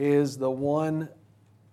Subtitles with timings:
[0.00, 1.10] is the one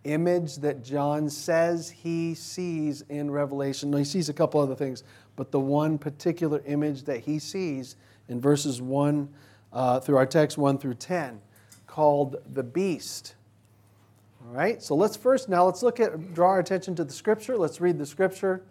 [0.04, 3.94] image that John says he sees in Revelation.
[3.94, 5.06] He sees a couple other things,
[5.38, 7.96] but the one particular image that he sees
[8.28, 9.30] in verses 1
[9.72, 11.40] uh, through our text 1 through 10
[11.86, 13.36] called the beast.
[14.46, 17.58] All right, so let's first now let's look at draw our attention to the scripture.
[17.58, 18.62] Let's read the scripture,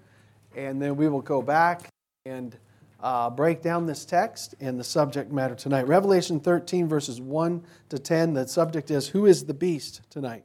[0.54, 1.88] and then we will go back
[2.26, 2.56] and
[3.00, 5.86] uh, break down this text and the subject matter tonight.
[5.86, 8.34] Revelation 13, verses 1 to 10.
[8.34, 10.44] The subject is Who is the beast tonight?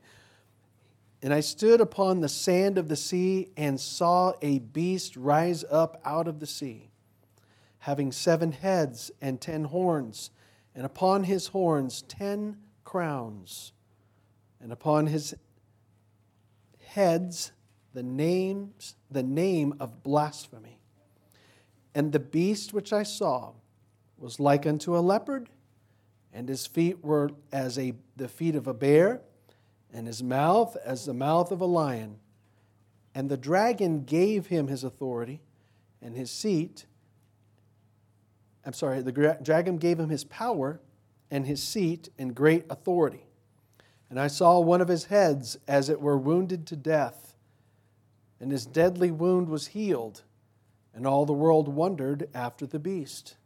[1.22, 6.02] And I stood upon the sand of the sea and saw a beast rise up
[6.04, 6.90] out of the sea,
[7.80, 10.32] having seven heads and ten horns,
[10.74, 13.72] and upon his horns ten crowns
[14.60, 15.34] and upon his
[16.84, 17.54] heads
[17.94, 20.81] the names the name of blasphemy
[21.94, 23.52] and the beast which i saw
[24.18, 25.50] was like unto a leopard
[26.34, 29.22] and his feet were as a, the feet of a bear
[29.94, 32.18] and his mouth as the mouth of a lion.
[33.14, 35.42] And the dragon gave him his authority
[36.02, 36.86] and his seat
[38.64, 40.80] i'm sorry the dragon gave him his power
[41.32, 43.26] and his seat and great authority.
[44.10, 47.36] And I saw one of his heads as it were wounded to death,
[48.42, 50.24] and his deadly wound was healed,
[50.94, 53.38] and all the world wondered after the beast.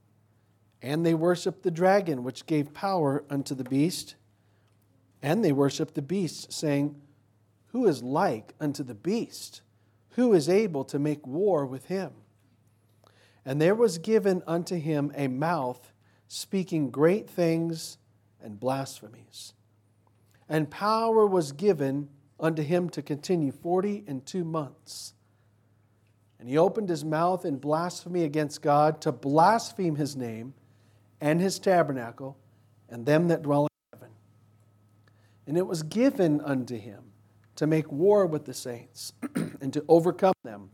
[0.81, 4.15] And they worshiped the dragon, which gave power unto the beast.
[5.21, 7.01] And they worshiped the beast, saying,
[7.67, 9.61] Who is like unto the beast?
[10.11, 12.11] Who is able to make war with him?
[13.43, 15.91] And there was given unto him a mouth
[16.27, 17.97] speaking great things
[18.41, 19.53] and blasphemies
[20.47, 22.09] and power was given
[22.39, 25.13] unto him to continue forty and two months.
[26.45, 30.53] And he opened his mouth in blasphemy against God to blaspheme his name
[31.19, 32.37] and his tabernacle
[32.87, 34.13] and them that dwell in heaven.
[35.47, 37.01] And it was given unto him
[37.55, 40.69] to make war with the saints and to overcome them.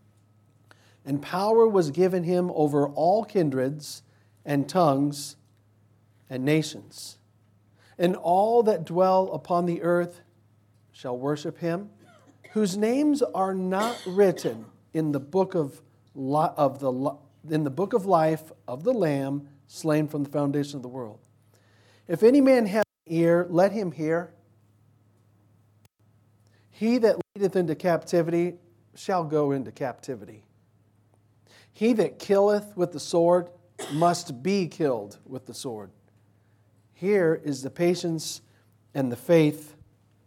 [1.06, 4.04] And power was given him over all kindreds
[4.44, 5.38] and tongues
[6.30, 7.18] and nations
[7.98, 10.20] and all that dwell upon the earth
[10.92, 11.92] shall worship him,
[12.52, 15.82] whose names are not written in the book of,
[16.16, 17.16] of the,
[17.50, 21.20] in the book of life of the Lamb slain from the foundation of the world.
[22.08, 24.34] If any man have ear, let him hear.
[26.70, 28.56] He that leadeth into captivity
[28.96, 30.44] shall go into captivity.
[31.72, 33.50] He that killeth with the sword
[33.94, 35.92] must be killed with the sword.
[36.94, 38.42] Here is the patience
[38.94, 39.76] and the faith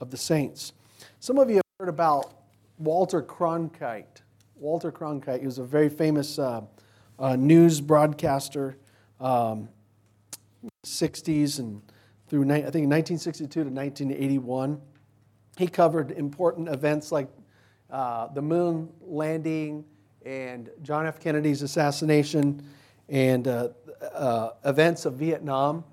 [0.00, 0.72] of the saints.
[1.20, 2.32] Some of you have heard about
[2.78, 4.22] Walter Cronkite.
[4.56, 6.62] Walter Cronkite, he was a very famous uh,
[7.18, 8.76] uh, news broadcaster,
[9.20, 9.68] um,
[10.84, 11.82] 60s and
[12.28, 14.80] through, I think, 1962 to 1981.
[15.56, 17.28] He covered important events like
[17.90, 19.84] uh, the moon landing
[20.24, 21.20] and John F.
[21.20, 22.66] Kennedy's assassination
[23.08, 23.68] and uh,
[24.14, 25.84] uh, events of Vietnam.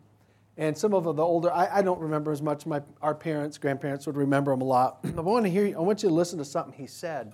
[0.58, 2.66] And some of the older, I, I don't remember as much.
[2.66, 5.00] My, our parents, grandparents would remember him a lot.
[5.18, 7.34] I want to hear I want you to listen to something he said.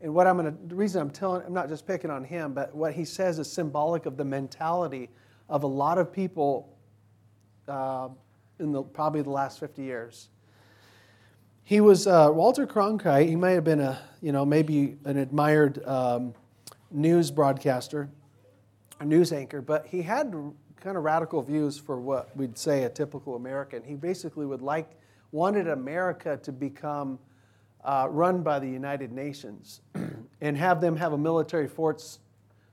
[0.00, 2.54] And what I'm going to, the reason I'm telling, I'm not just picking on him,
[2.54, 5.10] but what he says is symbolic of the mentality
[5.48, 6.74] of a lot of people
[7.68, 8.08] uh,
[8.58, 10.28] in the, probably the last 50 years.
[11.64, 13.28] He was uh, Walter Cronkite.
[13.28, 16.34] He may have been a, you know, maybe an admired um,
[16.90, 18.08] news broadcaster,
[19.00, 20.34] a news anchor, but he had
[20.80, 23.82] kind of radical views for what we'd say a typical American.
[23.84, 24.90] He basically would like,
[25.30, 27.18] wanted America to become
[27.84, 29.80] uh, run by the United Nations
[30.40, 32.18] and have them have a military force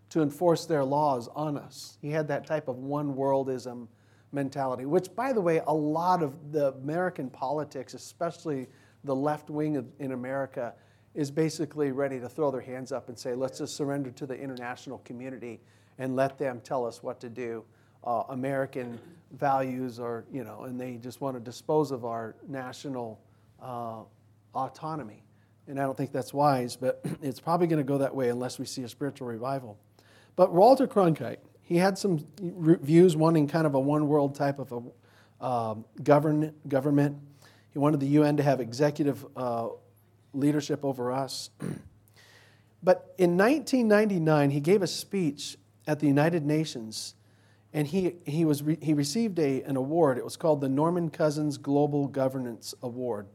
[0.09, 1.97] to enforce their laws on us.
[2.01, 3.87] He had that type of one worldism
[4.31, 8.67] mentality, which, by the way, a lot of the American politics, especially
[9.03, 10.73] the left wing in America,
[11.13, 14.35] is basically ready to throw their hands up and say, let's just surrender to the
[14.35, 15.59] international community
[15.97, 17.63] and let them tell us what to do
[18.03, 18.99] uh, American
[19.33, 23.19] values are, you know, and they just want to dispose of our national
[23.61, 23.99] uh,
[24.57, 25.23] autonomy.
[25.67, 28.59] And I don't think that's wise, but it's probably going to go that way unless
[28.59, 29.77] we see a spiritual revival.
[30.35, 34.71] But Walter Cronkite, he had some views wanting kind of a one world type of
[34.71, 37.17] a um, govern, government.
[37.71, 39.69] He wanted the UN to have executive uh,
[40.33, 41.49] leadership over us.
[42.83, 47.15] but in 1999, he gave a speech at the United Nations
[47.73, 50.17] and he, he, was re, he received a, an award.
[50.17, 53.27] It was called the Norman Cousins Global Governance Award.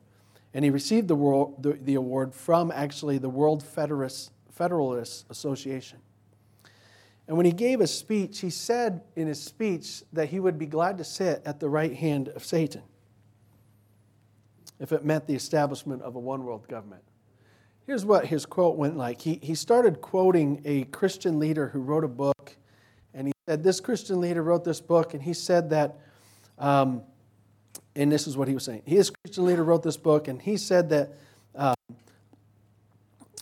[0.54, 5.98] And he received the, world, the, the award from actually the World Federalist, Federalist Association.
[7.26, 10.66] And when he gave a speech, he said in his speech that he would be
[10.66, 12.82] glad to sit at the right hand of Satan.
[14.78, 17.02] if it meant the establishment of a one world government.
[17.86, 19.20] Here's what his quote went like.
[19.20, 22.56] He, he started quoting a Christian leader who wrote a book,
[23.14, 25.98] and he said, This Christian leader wrote this book, and he said that,
[26.58, 27.02] um,
[27.94, 28.82] and this is what he was saying.
[28.84, 31.10] His Christian leader wrote this book, and he said that
[31.54, 31.74] um,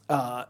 [0.08, 0.44] uh,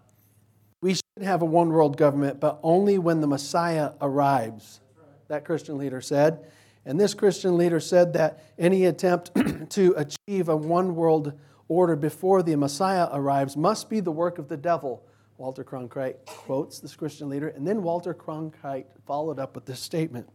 [0.81, 4.81] we should have a one world government, but only when the Messiah arrives,
[5.29, 6.47] that Christian leader said.
[6.87, 9.33] And this Christian leader said that any attempt
[9.71, 11.39] to achieve a one world
[11.69, 15.05] order before the Messiah arrives must be the work of the devil.
[15.37, 20.29] Walter Cronkite quotes this Christian leader, and then Walter Cronkite followed up with this statement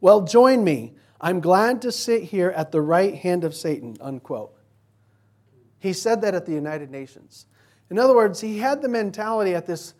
[0.00, 0.94] Well, join me.
[1.20, 4.54] I'm glad to sit here at the right hand of Satan, unquote.
[5.78, 7.46] He said that at the United Nations.
[7.90, 9.94] In other words, he had the mentality at this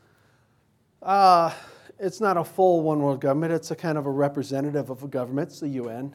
[1.03, 1.53] uh,
[1.99, 5.09] it's not a full one world government, it's a kind of a representative of a
[5.09, 6.15] government, it's the UN.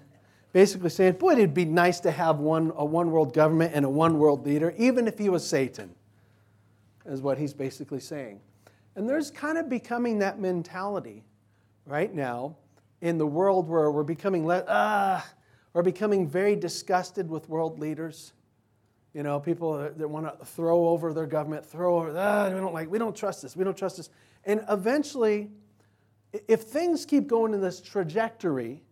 [0.51, 3.89] Basically saying, boy, it'd be nice to have one, a one world government and a
[3.89, 5.93] one world leader, even if he was Satan,
[7.05, 8.39] is what he's basically saying.
[8.95, 11.23] And there's kind of becoming that mentality
[11.85, 12.55] right now
[13.01, 15.25] in the world where we're becoming, le- ah,
[15.73, 18.33] we're becoming very disgusted with world leaders.
[19.13, 22.73] You know, people that want to throw over their government, throw over, ah, we don't
[22.73, 24.09] like, we don't trust this, we don't trust this.
[24.43, 25.49] And eventually,
[26.47, 28.83] if things keep going in this trajectory,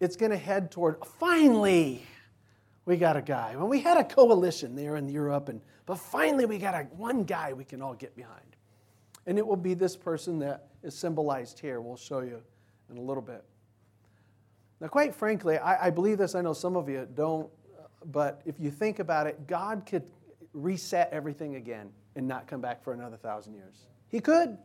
[0.00, 2.02] it's going to head toward finally
[2.84, 3.50] we got a guy.
[3.50, 6.84] When well, we had a coalition there in Europe, and but finally we got a
[6.96, 8.56] one guy we can all get behind,
[9.26, 11.82] and it will be this person that is symbolized here.
[11.82, 12.42] We'll show you
[12.90, 13.44] in a little bit.
[14.80, 16.34] Now, quite frankly, I, I believe this.
[16.34, 17.48] I know some of you don't,
[18.06, 20.04] but if you think about it, God could
[20.52, 23.86] reset everything again and not come back for another thousand years.
[24.08, 24.56] He could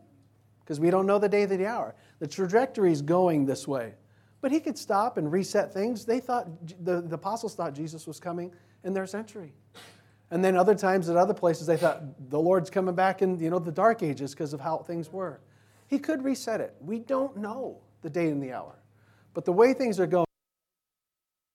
[0.60, 1.94] because we don't know the day of the hour.
[2.20, 3.94] The trajectory is going this way.
[4.40, 6.04] But he could stop and reset things.
[6.04, 6.48] They thought,
[6.84, 9.52] the, the apostles thought Jesus was coming in their century.
[10.30, 13.50] And then other times at other places, they thought the Lord's coming back in you
[13.50, 15.40] know, the dark ages because of how things were.
[15.86, 16.74] He could reset it.
[16.80, 18.76] We don't know the day and the hour.
[19.32, 20.26] But the way things are going,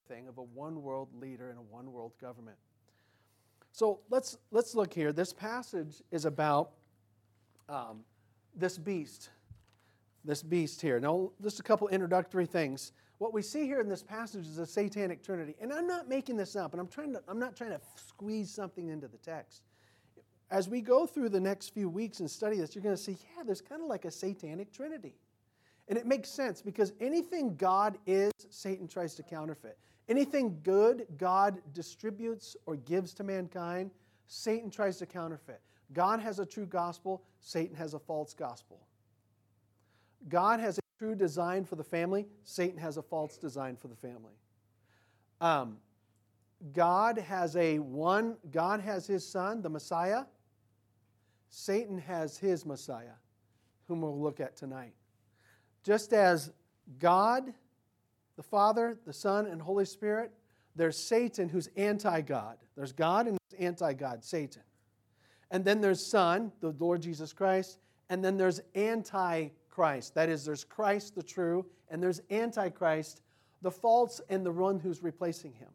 [0.10, 2.58] thing of a one world leader and a one world government.
[3.72, 5.14] So let's, let's look here.
[5.14, 6.72] This passage is about
[7.70, 8.00] um,
[8.56, 9.30] this beast.
[10.26, 11.00] This beast here.
[11.00, 12.94] Now, just a couple introductory things.
[13.20, 15.56] What we see here in this passage is a satanic trinity.
[15.62, 18.50] And I'm not making this up, and I'm, trying to, I'm not trying to squeeze
[18.50, 19.62] something into the text.
[20.50, 23.18] As we go through the next few weeks and study this, you're going to see,
[23.38, 25.14] yeah, there's kind of like a satanic trinity.
[25.90, 29.78] And it makes sense because anything God is, Satan tries to counterfeit.
[30.08, 33.92] Anything good God distributes or gives to mankind,
[34.28, 35.62] Satan tries to counterfeit.
[35.94, 38.80] God has a true gospel, Satan has a false gospel.
[40.28, 43.96] God has a true design for the family, Satan has a false design for the
[43.96, 44.34] family.
[45.42, 45.78] Um,
[46.74, 50.26] God has a one, God has his son, the Messiah.
[51.50, 53.18] Satan has his Messiah,
[53.88, 54.94] whom we'll look at tonight.
[55.84, 56.52] Just as
[57.00, 57.54] God,
[58.36, 60.32] the Father, the Son, and Holy Spirit,
[60.76, 62.58] there's Satan who's anti God.
[62.76, 64.64] There's God and anti God, Satan.
[65.52, 67.80] And then there's Son, the Lord Jesus Christ.
[68.10, 70.16] And then there's Antichrist.
[70.16, 73.22] That is, there's Christ, the true, and there's Antichrist,
[73.62, 75.70] the false, and the one who's replacing him,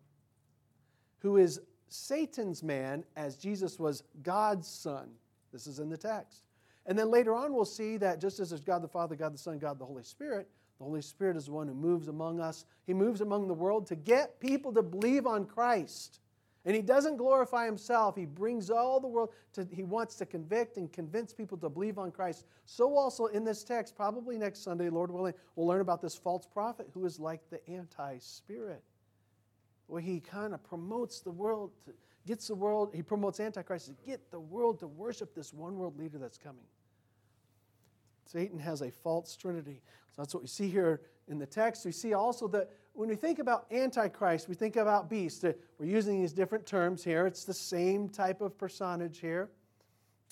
[1.19, 5.11] who is Satan's man as Jesus was God's son.
[5.53, 6.44] This is in the text.
[6.87, 9.39] And then later on, we'll see that just as there's God the Father, God the
[9.39, 10.49] Son, God the Holy Spirit,
[10.79, 12.65] the Holy Spirit is the one who moves among us.
[12.87, 16.21] He moves among the world to get people to believe on Christ.
[16.67, 18.17] And he doesn't glorify himself.
[18.17, 21.99] He brings all the world to, he wants to convict and convince people to believe
[21.99, 22.47] on Christ.
[22.65, 26.47] So, also in this text, probably next Sunday, Lord willing, we'll learn about this false
[26.47, 28.83] prophet who is like the anti spirit,
[29.89, 31.93] where he kind of promotes the world, to,
[32.27, 35.99] gets the world, he promotes Antichrist to get the world to worship this one world
[35.99, 36.65] leader that's coming.
[38.27, 39.83] Satan has a false trinity.
[40.11, 41.85] So that's what we see here in the text.
[41.85, 45.45] We see also that when we think about Antichrist, we think about beast.
[45.79, 47.27] We're using these different terms here.
[47.27, 49.51] It's the same type of personage here.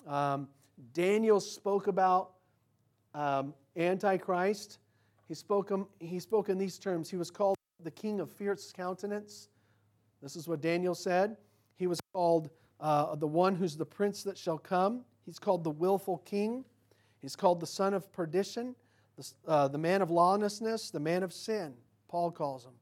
[0.06, 0.48] Um,
[0.94, 2.32] Daniel spoke about
[3.14, 4.78] um, Antichrist.
[5.28, 7.10] He spoke, he spoke in these terms.
[7.10, 9.48] He was called the king of fierce countenance.
[10.22, 11.36] This is what Daniel said.
[11.82, 12.48] He was called
[12.78, 15.00] uh, the one who's the prince that shall come.
[15.26, 16.64] He's called the willful king.
[17.20, 18.76] He's called the son of perdition,
[19.16, 21.74] the, uh, the man of lawlessness, the man of sin.
[22.06, 22.74] Paul calls him.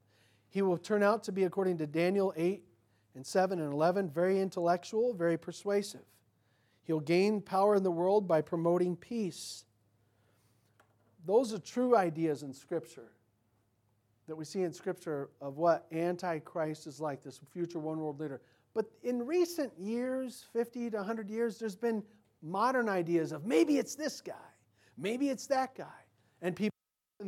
[0.51, 2.63] He will turn out to be, according to Daniel 8
[3.15, 6.05] and 7 and 11, very intellectual, very persuasive.
[6.83, 9.65] He'll gain power in the world by promoting peace.
[11.25, 13.09] Those are true ideas in Scripture.
[14.27, 18.41] that we see in Scripture of what Antichrist is like, this future one world leader.
[18.73, 22.03] But in recent years, 50 to 100 years, there's been
[22.41, 24.33] modern ideas of maybe it's this guy,
[24.97, 25.85] maybe it's that guy.
[26.41, 26.71] And people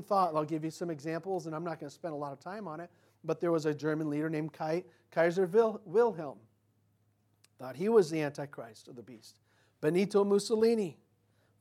[0.06, 2.40] thought, I'll give you some examples, and I'm not going to spend a lot of
[2.40, 2.90] time on it,
[3.24, 4.52] but there was a German leader named
[5.12, 5.46] Kaiser
[5.86, 6.40] Wilhelm.
[7.60, 9.40] Thought he was the Antichrist or the beast.
[9.82, 10.98] Benito Mussolini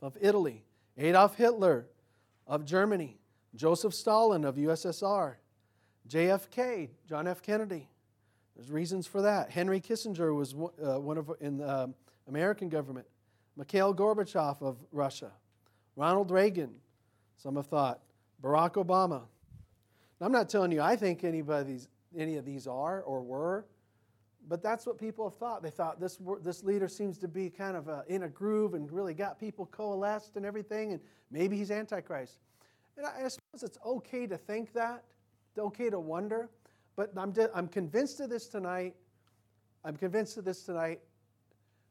[0.01, 0.65] of Italy,
[0.97, 1.87] Adolf Hitler
[2.47, 3.19] of Germany,
[3.55, 5.35] Joseph Stalin of USSR,
[6.09, 7.43] JFK, John F.
[7.43, 7.89] Kennedy.
[8.57, 9.51] There's reasons for that.
[9.51, 11.87] Henry Kissinger was uh, one of in the uh,
[12.29, 13.07] American government.
[13.57, 15.33] Mikhail Gorbachev of Russia,
[15.97, 16.75] Ronald Reagan.
[17.37, 18.01] Some have thought
[18.43, 19.23] Barack Obama.
[20.21, 23.67] Now, I'm not telling you I think anybody's, any of these are or were,
[24.49, 25.63] but that's what people have thought.
[25.63, 28.75] They thought this, this leader seems to be kind of a, uh, in a groove
[28.75, 32.39] and really got people coalesced and everything, and maybe he's Antichrist.
[32.97, 35.05] And I, I suppose it's okay to think that,
[35.51, 36.49] it's okay to wonder,
[36.97, 38.95] but I'm, I'm convinced of this tonight.
[39.85, 41.01] I'm convinced of this tonight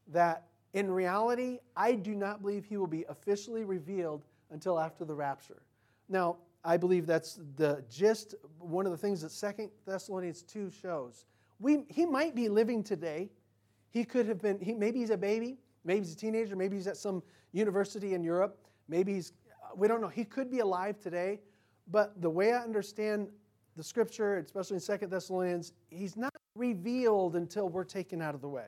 [0.08, 5.14] that in reality, I do not believe he will be officially revealed until after the
[5.14, 5.62] rapture.
[6.08, 11.26] Now, I believe that's the gist, one of the things that Second Thessalonians 2 shows.
[11.58, 13.30] We, he might be living today.
[13.90, 16.86] He could have been, he, maybe he's a baby, maybe he's a teenager, maybe he's
[16.86, 19.32] at some university in Europe, maybe he's,
[19.76, 20.08] we don't know.
[20.08, 21.40] He could be alive today,
[21.90, 23.28] but the way I understand
[23.76, 28.48] the scripture, especially in Second Thessalonians, he's not revealed until we're taken out of the
[28.48, 28.66] way.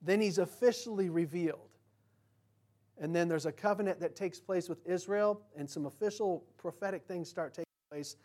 [0.00, 1.68] Then he's officially revealed.
[2.98, 7.28] And then there's a covenant that takes place with Israel, and some official prophetic things
[7.28, 8.16] start taking place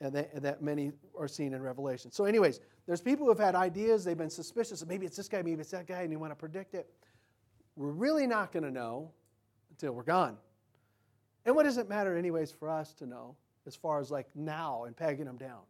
[0.00, 2.10] and that, and that, many are seen in Revelation.
[2.10, 5.40] So, anyways, there's people who have had ideas, they've been suspicious maybe it's this guy,
[5.42, 6.88] maybe it's that guy, and you want to predict it.
[7.76, 9.10] We're really not going to know
[9.70, 10.36] until we're gone.
[11.46, 13.36] And what does it matter, anyways, for us to know
[13.66, 15.62] as far as like now and pegging them down?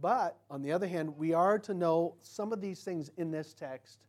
[0.00, 3.54] But on the other hand, we are to know some of these things in this
[3.54, 4.06] text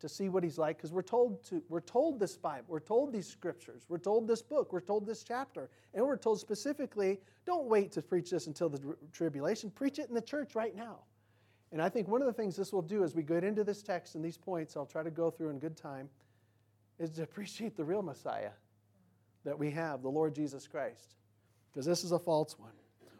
[0.00, 3.12] to see what he's like because we're told to we're told this bible we're told
[3.12, 7.66] these scriptures we're told this book we're told this chapter and we're told specifically don't
[7.66, 10.98] wait to preach this until the tribulation preach it in the church right now
[11.72, 13.82] and i think one of the things this will do as we get into this
[13.82, 16.08] text and these points i'll try to go through in good time
[16.98, 18.52] is to appreciate the real messiah
[19.44, 21.16] that we have the lord jesus christ
[21.72, 22.72] because this is a false one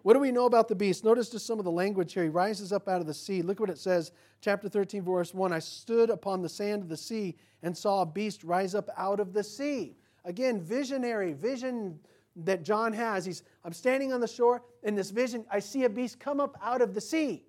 [0.02, 1.04] what do we know about the beast?
[1.04, 2.22] Notice just some of the language here.
[2.22, 3.42] He rises up out of the sea.
[3.42, 5.52] Look what it says, chapter 13, verse 1.
[5.52, 9.20] I stood upon the sand of the sea and saw a beast rise up out
[9.20, 9.96] of the sea.
[10.24, 11.98] Again, visionary, vision
[12.36, 13.26] that John has.
[13.26, 16.56] He's, I'm standing on the shore, in this vision, I see a beast come up
[16.62, 17.44] out of the sea,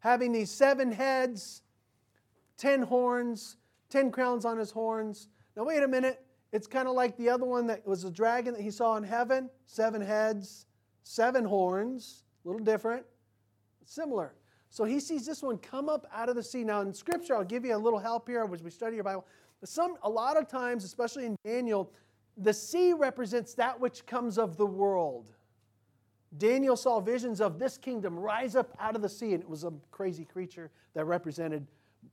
[0.00, 1.62] having these seven heads,
[2.58, 3.56] ten horns,
[3.88, 5.28] ten crowns on his horns.
[5.56, 6.23] Now, wait a minute.
[6.54, 9.04] It's kind of like the other one that was a dragon that he saw in
[9.04, 10.64] heaven, seven heads
[11.04, 13.04] seven horns, a little different,
[13.84, 14.34] similar.
[14.70, 16.64] So he sees this one come up out of the sea.
[16.64, 19.24] Now in Scripture, I'll give you a little help here as we study your Bible.
[19.64, 21.92] Some, a lot of times, especially in Daniel,
[22.36, 25.30] the sea represents that which comes of the world.
[26.36, 29.62] Daniel saw visions of this kingdom rise up out of the sea, and it was
[29.62, 31.66] a crazy creature that represented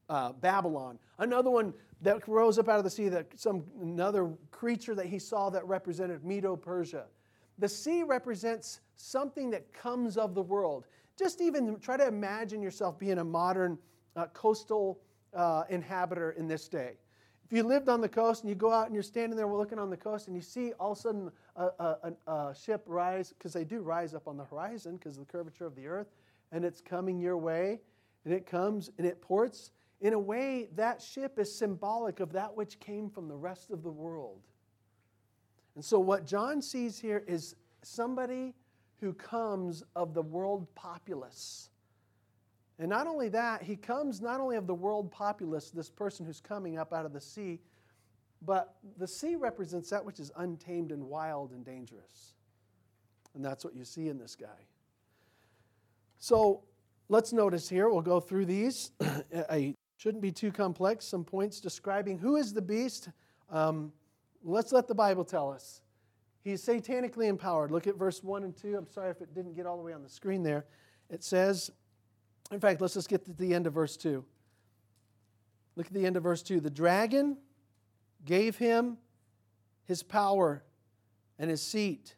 [0.10, 1.00] uh, Babylon.
[1.18, 5.20] Another one that rose up out of the sea, that some another creature that he
[5.20, 7.06] saw that represented Medo Persia.
[7.60, 10.86] The sea represents something that comes of the world.
[11.18, 13.78] Just even try to imagine yourself being a modern
[14.16, 15.00] uh, coastal
[15.36, 16.98] uh, inhabitor in this day.
[17.46, 19.78] If you lived on the coast and you go out and you're standing there looking
[19.78, 23.34] on the coast and you see all of a sudden a, a, a ship rise,
[23.38, 26.08] because they do rise up on the horizon because of the curvature of the earth,
[26.52, 27.82] and it's coming your way,
[28.24, 29.72] and it comes and it ports,
[30.02, 33.84] in a way, that ship is symbolic of that which came from the rest of
[33.84, 34.42] the world.
[35.76, 38.56] And so, what John sees here is somebody
[39.00, 41.70] who comes of the world populace.
[42.80, 46.42] And not only that, he comes not only of the world populace, this person who's
[46.42, 47.60] coming up out of the sea,
[48.44, 52.34] but the sea represents that which is untamed and wild and dangerous.
[53.36, 54.48] And that's what you see in this guy.
[56.18, 56.64] So
[57.08, 58.92] let's notice here, we'll go through these.
[59.50, 61.06] I shouldn't be too complex.
[61.06, 63.10] Some points describing who is the beast.
[63.52, 63.92] Um,
[64.44, 65.82] Let's let the Bible tell us.
[66.44, 67.70] He's satanically empowered.
[67.70, 68.76] Look at verse 1 and 2.
[68.76, 70.66] I'm sorry if it didn't get all the way on the screen there.
[71.12, 71.70] It says,
[72.52, 74.26] in fact, let's just get to the end of verse 2.
[75.76, 76.60] Look at the end of verse 2.
[76.60, 77.38] The dragon
[78.26, 78.98] gave him
[79.86, 80.64] his power
[81.38, 82.16] and his seat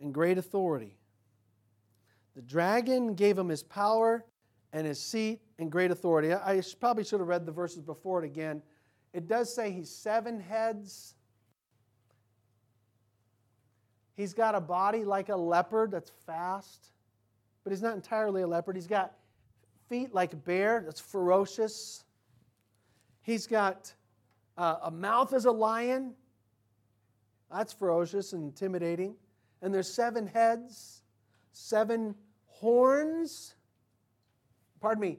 [0.00, 0.96] and great authority.
[2.34, 4.24] The dragon gave him his power
[4.72, 6.32] and his seat and great authority.
[6.32, 8.62] I probably should have read the verses before it again.
[9.12, 11.14] It does say he's seven heads.
[14.16, 16.92] He's got a body like a leopard that's fast,
[17.64, 18.76] but he's not entirely a leopard.
[18.76, 19.14] He's got
[19.88, 22.04] feet like a bear that's ferocious.
[23.22, 23.92] He's got
[24.56, 26.14] uh, a mouth as a lion.
[27.50, 29.16] That's ferocious and intimidating.
[29.62, 31.02] And there's seven heads,
[31.52, 32.14] seven
[32.46, 33.54] horns.
[34.80, 35.18] Pardon me,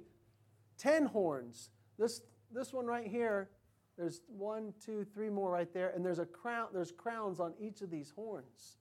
[0.77, 1.69] ten horns.
[1.97, 3.49] This, this one right here,
[3.97, 7.81] there's one, two, three more right there, and there's a crown, there's crowns on each
[7.81, 8.77] of these horns.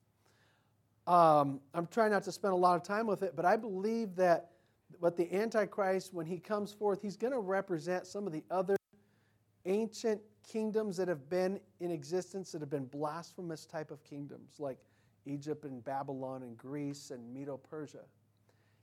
[1.06, 4.14] Um, I'm trying not to spend a lot of time with it, but I believe
[4.16, 4.52] that
[4.98, 8.76] what the Antichrist, when he comes forth, he's going to represent some of the other
[9.66, 14.78] ancient kingdoms that have been in existence that have been blasphemous type of kingdoms, like
[15.26, 18.04] Egypt and Babylon and Greece and Medo Persia.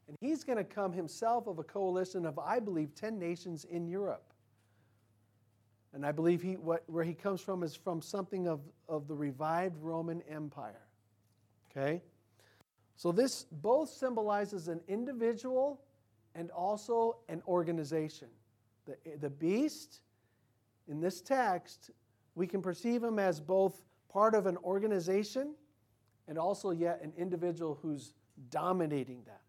[0.07, 3.87] And he's going to come himself of a coalition of, I believe, 10 nations in
[3.87, 4.33] Europe.
[5.93, 9.15] And I believe he, what, where he comes from is from something of, of the
[9.15, 10.85] revived Roman Empire.
[11.71, 12.01] Okay?
[12.95, 15.81] So this both symbolizes an individual
[16.35, 18.27] and also an organization.
[18.85, 20.01] The, the beast,
[20.87, 21.91] in this text,
[22.35, 25.55] we can perceive him as both part of an organization
[26.27, 28.13] and also yet an individual who's
[28.49, 29.41] dominating that.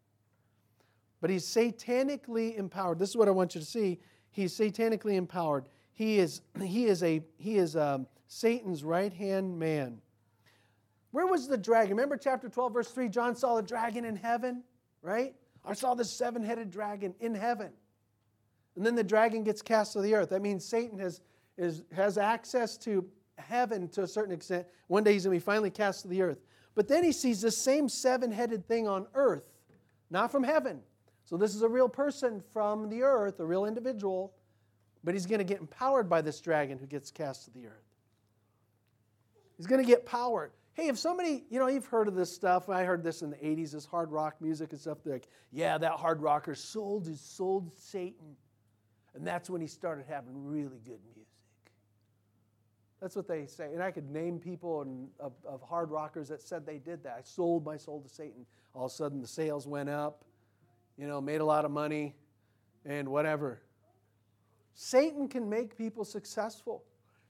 [1.20, 2.98] But he's satanically empowered.
[2.98, 3.98] This is what I want you to see.
[4.30, 5.68] He's satanically empowered.
[5.92, 10.00] He is, he is, a, he is a um, Satan's right hand man.
[11.10, 11.96] Where was the dragon?
[11.96, 13.08] Remember chapter 12, verse 3?
[13.08, 14.62] John saw a dragon in heaven,
[15.02, 15.34] right?
[15.64, 17.70] I saw this seven headed dragon in heaven.
[18.76, 20.30] And then the dragon gets cast to the earth.
[20.30, 21.20] That means Satan has,
[21.56, 23.04] is, has access to
[23.38, 24.66] heaven to a certain extent.
[24.87, 26.38] One day he's going to be finally cast to the earth.
[26.75, 29.48] But then he sees the same seven headed thing on earth,
[30.10, 30.80] not from heaven.
[31.28, 34.32] So this is a real person from the earth, a real individual,
[35.04, 37.85] but he's going to get empowered by this dragon who gets cast to the earth.
[39.58, 40.50] He's going to get power.
[40.73, 42.70] Hey, if somebody, you know, you've heard of this stuff.
[42.70, 44.99] I heard this in the 80s, this hard rock music and stuff.
[45.04, 48.35] They're like, yeah, that hard rocker sold his soul to Satan.
[49.14, 51.26] And that's when he started having really good music.
[53.03, 53.74] That's what they say.
[53.74, 57.16] And I could name people and, of, of hard rockers that said they did that.
[57.18, 58.46] I sold my soul to Satan.
[58.72, 60.24] All of a sudden, the sales went up,
[60.98, 62.14] you know, made a lot of money,
[62.84, 63.62] and whatever.
[64.74, 66.84] Satan can make people successful,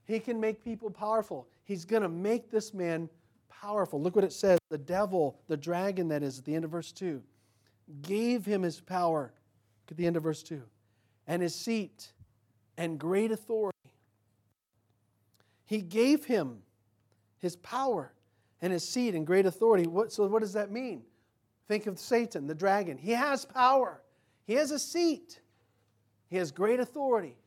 [0.05, 1.47] he can make people powerful.
[1.63, 3.09] He's going to make this man
[3.47, 4.01] powerful.
[4.01, 6.91] Look what it says the devil, the dragon, that is, at the end of verse
[6.91, 7.21] 2,
[8.01, 9.33] gave him his power.
[9.85, 10.63] Look at the end of verse 2
[11.27, 12.11] and his seat
[12.75, 13.77] and great authority.
[15.65, 16.63] He gave him
[17.37, 18.11] his power
[18.61, 19.85] and his seat and great authority.
[19.85, 21.03] What, so, what does that mean?
[21.69, 22.97] Think of Satan, the dragon.
[22.97, 24.01] He has power,
[24.45, 25.39] he has a seat,
[26.27, 27.37] he has great authority,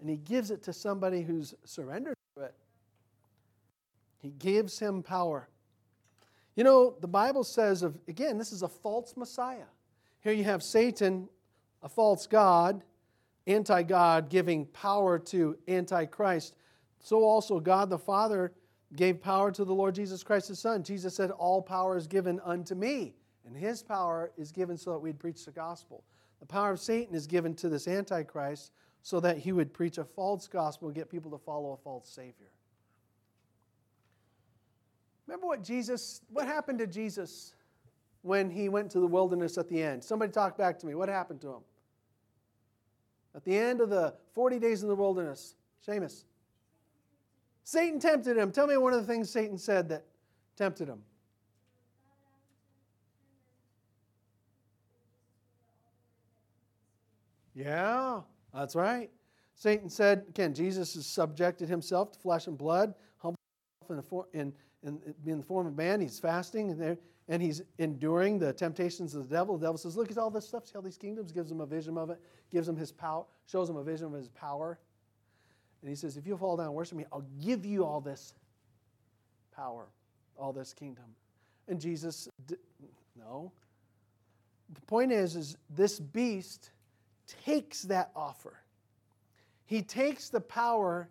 [0.00, 2.54] and he gives it to somebody who's surrendered to it.
[4.20, 5.48] He gives him power.
[6.54, 9.66] You know, the Bible says of again, this is a false Messiah.
[10.20, 11.28] Here you have Satan,
[11.82, 12.80] a false God,
[13.48, 16.54] anti-God giving power to antichrist.
[17.00, 18.52] So also God the Father
[18.94, 20.84] gave power to the Lord Jesus Christ his son.
[20.84, 24.98] Jesus said, "All power is given unto me." And his power is given so that
[24.98, 26.04] we'd preach the gospel.
[26.40, 30.04] The power of Satan is given to this antichrist so that he would preach a
[30.04, 32.50] false gospel and get people to follow a false savior.
[35.26, 37.54] Remember what Jesus, what happened to Jesus
[38.22, 40.02] when he went to the wilderness at the end?
[40.02, 40.94] Somebody talk back to me.
[40.94, 41.62] What happened to him?
[43.34, 46.24] At the end of the 40 days in the wilderness, Seamus.
[47.64, 48.52] Satan tempted him.
[48.52, 50.04] Tell me one of the things Satan said that
[50.56, 51.02] tempted him.
[57.54, 58.20] Yeah,
[58.52, 59.10] that's right.
[59.54, 63.38] Satan said, again, Jesus has subjected himself to flesh and blood, humbled
[63.88, 66.00] himself in, in, in, in the form of man.
[66.00, 69.56] He's fasting and, there, and he's enduring the temptations of the devil.
[69.56, 70.66] The devil says, Look at all this stuff.
[70.66, 71.30] See all these kingdoms?
[71.30, 74.12] Gives him a vision of it, gives him his power, shows him a vision of
[74.14, 74.78] his power.
[75.80, 78.34] And he says, If you fall down and worship me, I'll give you all this
[79.54, 79.86] power,
[80.36, 81.04] all this kingdom.
[81.68, 82.28] And Jesus,
[83.16, 83.52] no.
[84.72, 86.70] The point is, is this beast
[87.26, 88.58] takes that offer.
[89.66, 91.08] He takes the power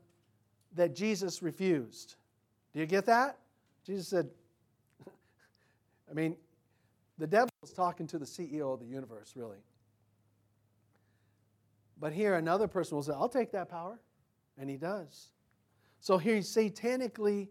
[0.75, 2.15] that Jesus refused.
[2.73, 3.37] Do you get that?
[3.85, 4.29] Jesus said,
[6.09, 6.35] I mean,
[7.17, 9.59] the devil is talking to the CEO of the universe, really.
[11.99, 13.99] But here, another person will say, I'll take that power.
[14.57, 15.29] And he does.
[15.99, 17.47] So here he's satanically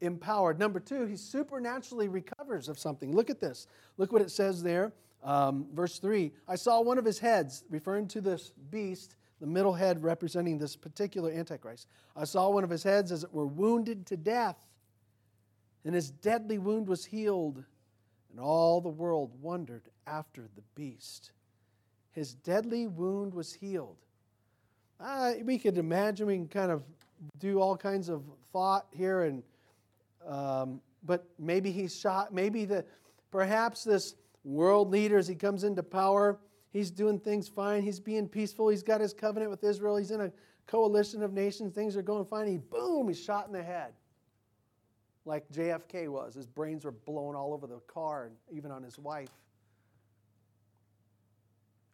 [0.00, 0.58] empowered.
[0.58, 3.14] Number two, he supernaturally recovers of something.
[3.14, 3.66] Look at this.
[3.96, 4.92] Look what it says there.
[5.22, 9.74] Um, verse 3 I saw one of his heads, referring to this beast, the middle
[9.74, 11.88] head representing this particular Antichrist.
[12.14, 14.66] I saw one of his heads as it were wounded to death
[15.86, 17.62] and his deadly wound was healed,
[18.30, 21.30] and all the world wondered after the beast.
[22.10, 23.96] His deadly wound was healed.
[24.98, 26.82] Uh, we could imagine, we can kind of
[27.38, 29.44] do all kinds of thought here, and
[30.26, 32.84] um, but maybe he's shot, maybe the
[33.30, 34.16] perhaps this
[34.46, 35.26] world leaders.
[35.26, 36.38] he comes into power,
[36.72, 40.20] he's doing things fine, he's being peaceful, he's got his covenant with Israel, he's in
[40.20, 40.32] a
[40.66, 42.46] coalition of nations, things are going fine.
[42.46, 43.92] He boom, he's shot in the head.
[45.24, 46.34] Like JFK was.
[46.34, 49.30] His brains were blown all over the car and even on his wife.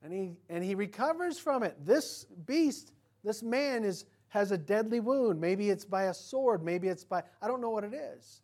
[0.02, 1.74] And he and he recovers from it.
[1.84, 2.92] This beast,
[3.24, 5.40] this man is has a deadly wound.
[5.40, 8.42] Maybe it's by a sword, maybe it's by I don't know what it is.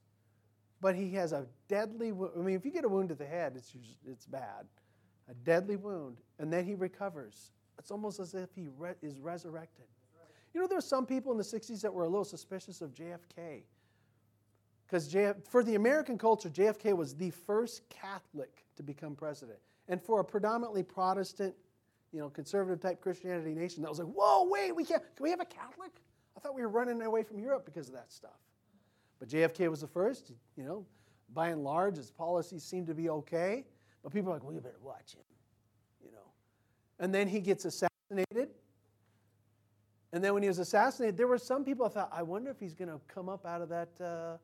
[0.80, 2.32] But he has a deadly wound.
[2.36, 3.72] I mean, if you get a wound to the head, it's
[4.06, 4.66] it's bad.
[5.28, 7.52] A deadly wound, and then he recovers.
[7.78, 9.84] It's almost as if he re- is resurrected.
[10.54, 12.92] You know, there were some people in the 60s that were a little suspicious of
[12.94, 13.62] JFK.
[14.86, 15.14] Because
[15.48, 19.58] for the American culture, JFK was the first Catholic to become president.
[19.88, 21.54] And for a predominantly Protestant,
[22.10, 25.30] you know, conservative type Christianity nation, that was like, whoa, wait, we can't, can we
[25.30, 25.92] have a Catholic?
[26.36, 28.38] I thought we were running away from Europe because of that stuff.
[29.18, 30.86] But JFK was the first, you know,
[31.32, 33.64] by and large, his policies seem to be okay.
[34.02, 35.22] But people are like, well, you better watch him,
[36.04, 36.32] you know.
[36.98, 38.48] And then he gets assassinated
[40.12, 42.58] and then when he was assassinated, there were some people I thought, I wonder if
[42.58, 44.36] he's going to come up out of that uh,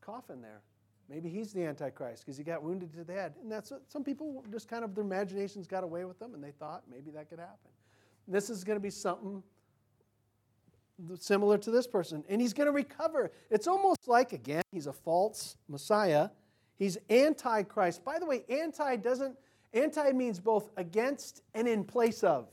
[0.00, 0.60] coffin there.
[1.08, 3.34] Maybe he's the Antichrist because he got wounded to the head.
[3.42, 6.42] And that's what some people just kind of their imaginations got away with them and
[6.42, 7.70] they thought maybe that could happen.
[8.28, 9.42] This is going to be something
[11.18, 12.24] similar to this person.
[12.28, 13.32] And he's going to recover.
[13.50, 16.30] It's almost like, again, he's a false Messiah.
[16.76, 18.04] He's Antichrist.
[18.04, 19.36] By the way, anti doesn't,
[19.72, 22.48] anti means both against and in place of.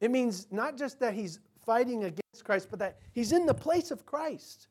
[0.00, 3.90] It means not just that he's fighting against Christ, but that he's in the place
[3.90, 4.68] of Christ.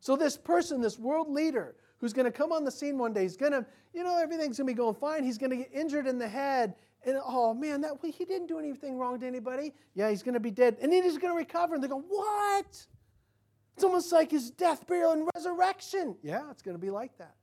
[0.00, 3.22] So, this person, this world leader, who's going to come on the scene one day,
[3.22, 3.64] he's going to,
[3.94, 5.22] you know, everything's going to be going fine.
[5.22, 6.74] He's going to get injured in the head.
[7.04, 9.72] And oh man, that he didn't do anything wrong to anybody.
[9.94, 10.76] Yeah, he's going to be dead.
[10.80, 11.74] And then he's going to recover.
[11.74, 12.86] And they go, What?
[13.74, 16.16] It's almost like his death, burial, and resurrection.
[16.22, 17.34] Yeah, it's going to be like that.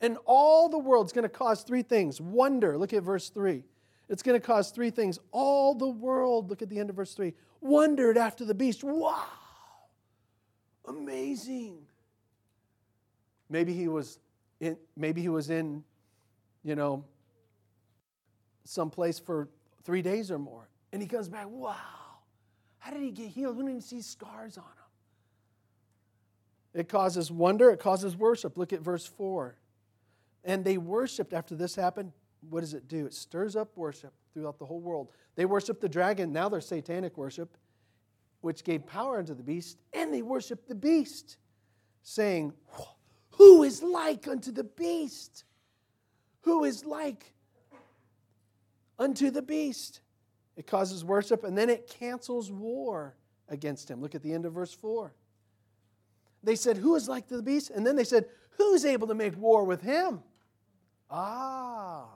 [0.00, 2.78] And all the world's going to cause three things wonder.
[2.78, 3.62] Look at verse 3.
[4.08, 5.18] It's going to cause three things.
[5.30, 8.82] All the world, look at the end of verse 3, wondered after the beast.
[8.82, 9.26] Wow!
[10.88, 11.86] Amazing.
[13.48, 14.18] Maybe he was
[14.58, 15.84] in, maybe he was in,
[16.64, 17.04] you know,
[18.64, 19.48] some place for
[19.84, 20.68] three days or more.
[20.92, 21.76] And he comes back, wow,
[22.78, 23.56] how did he get healed?
[23.56, 24.70] We don't even see scars on him.
[26.72, 28.56] It causes wonder, it causes worship.
[28.56, 29.56] Look at verse 4.
[30.44, 32.12] And they worshiped after this happened
[32.48, 33.06] what does it do?
[33.06, 35.10] It stirs up worship throughout the whole world.
[35.36, 37.56] They worship the dragon, now they're satanic worship,
[38.40, 41.36] which gave power unto the beast, and they worship the beast,
[42.02, 42.52] saying,
[43.32, 45.44] Who is like unto the beast?
[46.42, 47.34] Who is like
[49.00, 50.00] unto the beast?
[50.56, 53.16] It causes worship, and then it cancels war
[53.48, 54.00] against him.
[54.00, 55.12] Look at the end of verse 4.
[56.42, 57.70] They said, Who is like the beast?
[57.70, 58.26] And then they said,
[58.58, 60.20] Who's able to make war with him?
[61.10, 62.06] Ah.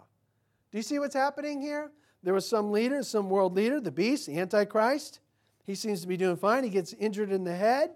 [0.70, 1.90] Do you see what's happening here?
[2.23, 5.20] There was some leader, some world leader, the beast, the Antichrist.
[5.64, 6.64] He seems to be doing fine.
[6.64, 7.90] He gets injured in the head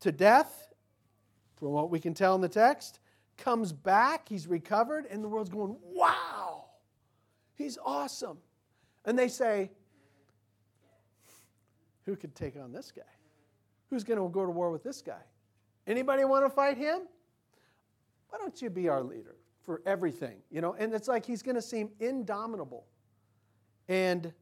[0.00, 0.68] to death,
[1.56, 3.00] from what we can tell in the text.
[3.36, 6.63] Comes back, he's recovered, and the world's going, wow,
[7.54, 8.38] he's awesome.
[9.04, 9.70] And they say,
[12.04, 13.02] who could take on this guy?
[13.90, 15.22] Who's going to go to war with this guy?
[15.86, 17.00] Anybody want to fight him?
[18.28, 19.36] Why don't you be our leader?
[19.64, 22.84] for everything, you know, and it's like he's going to seem indomitable.
[23.88, 24.32] And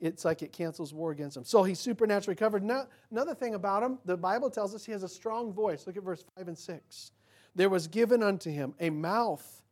[0.00, 1.44] it's like it cancels war against him.
[1.44, 2.64] So he's supernaturally covered.
[2.64, 5.86] Now, another thing about him, the Bible tells us he has a strong voice.
[5.86, 7.12] Look at verse 5 and 6.
[7.54, 9.62] There was given unto him a mouth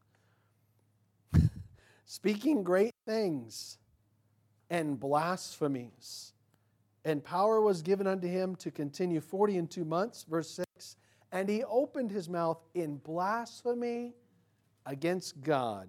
[2.12, 3.78] speaking great things
[4.68, 6.34] and blasphemies.
[7.06, 10.26] And power was given unto him to continue 40 and two months.
[10.28, 10.96] Verse 6
[11.34, 14.12] and he opened his mouth in blasphemy
[14.84, 15.88] against God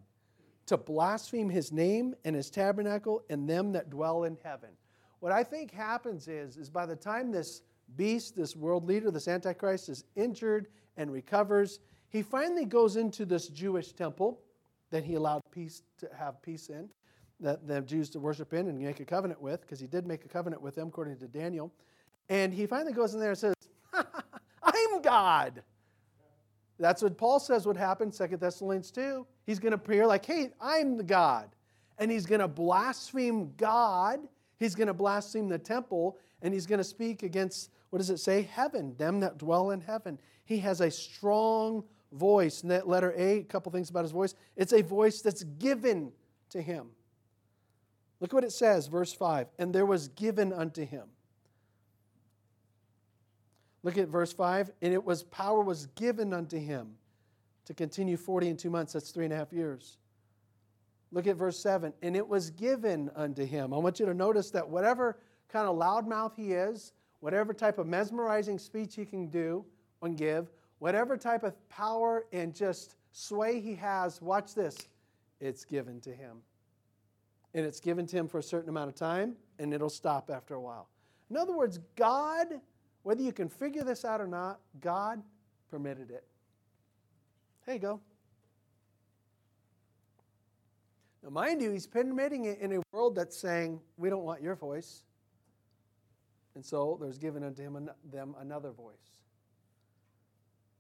[0.68, 4.70] to blaspheme his name and his tabernacle and them that dwell in heaven.
[5.20, 7.64] What I think happens is, is by the time this
[7.98, 13.50] beast, this world leader, this Antichrist is injured and recovers, he finally goes into this
[13.50, 14.40] Jewish temple
[14.94, 16.88] that he allowed peace to have peace in,
[17.40, 20.24] that the Jews to worship in and make a covenant with, because he did make
[20.24, 21.74] a covenant with them according to Daniel.
[22.30, 23.56] And he finally goes in there and says,
[24.64, 25.64] I'm God.
[26.78, 29.26] That's what Paul says would happen, 2 Thessalonians 2.
[29.48, 31.50] He's going to appear like, hey, I'm the God.
[31.98, 34.20] And he's going to blaspheme God.
[34.60, 36.20] He's going to blaspheme the temple.
[36.44, 38.44] And he's going to speak against, what does it say?
[38.44, 40.20] Heaven, them that dwell in heaven.
[40.46, 42.62] He has a strong voice.
[42.62, 44.36] And that letter A, a couple things about his voice.
[44.56, 46.12] It's a voice that's given
[46.50, 46.88] to him.
[48.20, 49.48] Look what it says, verse 5.
[49.60, 51.08] And there was given unto him.
[53.84, 54.72] Look at verse 5.
[54.82, 56.96] And it was power was given unto him
[57.66, 58.94] to continue 40 and two months.
[58.94, 59.98] That's three and a half years.
[61.12, 61.94] Look at verse 7.
[62.02, 63.74] And it was given unto him.
[63.74, 67.88] I want you to notice that whatever kind of loudmouth he is, whatever type of
[67.88, 69.66] mesmerizing speech he can do
[70.02, 70.50] and give,
[70.84, 74.90] whatever type of power and just sway he has, watch this,
[75.40, 76.40] it's given to him.
[77.54, 80.56] And it's given to him for a certain amount of time, and it'll stop after
[80.56, 80.90] a while.
[81.30, 82.48] In other words, God,
[83.04, 85.24] whether you can figure this out or not, God
[85.72, 86.26] permitted it.
[87.66, 88.02] There you go.
[91.24, 94.56] Now, mind you, he's permitting it in a world that's saying, we don't want your
[94.56, 95.04] voice.
[96.56, 99.23] And so there's given unto him them another voice.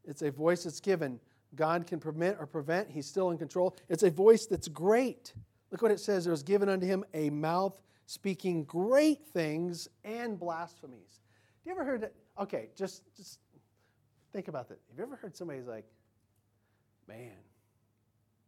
[0.06, 1.20] It's a voice that's given.
[1.56, 3.78] God can permit or prevent, he's still in control.
[3.90, 5.34] It's a voice that's great.
[5.72, 6.24] Look what it says.
[6.26, 11.22] There was given unto him a mouth speaking great things and blasphemies.
[11.64, 12.14] Do you ever heard that?
[12.40, 13.40] Okay, just, just
[14.34, 14.80] think about that.
[14.90, 15.86] Have you ever heard somebody's like,
[17.08, 17.38] man,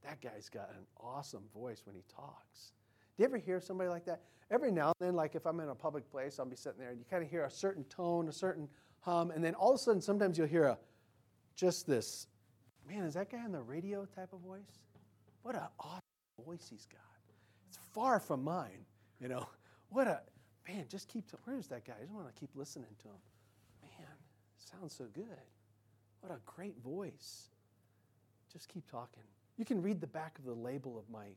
[0.03, 2.73] that guy's got an awesome voice when he talks.
[3.17, 4.21] Do you ever hear somebody like that?
[4.51, 6.89] Every now and then, like if I'm in a public place, I'll be sitting there
[6.89, 9.75] and you kind of hear a certain tone, a certain hum, and then all of
[9.75, 10.77] a sudden, sometimes you'll hear a
[11.55, 12.27] just this,
[12.87, 14.59] man, is that guy on the radio type of voice?
[15.43, 16.01] What an awesome
[16.45, 16.99] voice he's got.
[17.67, 18.85] It's far from mine,
[19.19, 19.47] you know.
[19.89, 20.19] What a,
[20.67, 21.93] man, just keep, where's that guy?
[21.97, 23.21] I just want to keep listening to him.
[23.83, 24.07] Man,
[24.57, 25.25] sounds so good.
[26.21, 27.49] What a great voice.
[28.51, 29.23] Just keep talking.
[29.57, 31.27] You can read the back of the label of my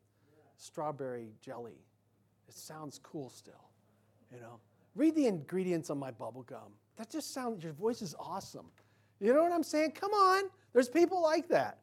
[0.56, 1.84] strawberry jelly.
[2.48, 3.68] It sounds cool still,
[4.32, 4.58] you know.
[4.96, 6.72] Read the ingredients on my bubble gum.
[6.96, 8.70] That just sounds, your voice is awesome.
[9.20, 9.92] You know what I'm saying?
[9.92, 10.44] Come on.
[10.72, 11.78] There's people like that.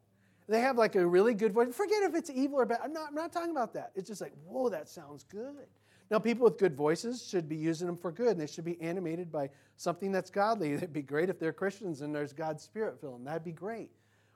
[0.47, 1.73] They have like a really good voice.
[1.73, 2.79] Forget if it's evil or bad.
[2.83, 3.91] I'm not, I'm not talking about that.
[3.95, 5.67] It's just like, whoa, that sounds good.
[6.11, 8.79] Now, people with good voices should be using them for good, and they should be
[8.79, 10.73] animated by something that's godly.
[10.73, 13.17] It'd be great if they're Christians and there's God's Spirit filling.
[13.17, 13.25] Them.
[13.25, 13.89] That'd be great.